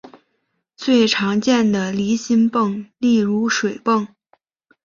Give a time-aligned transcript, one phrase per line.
[0.75, 4.07] 最常见的离心泵例如水泵。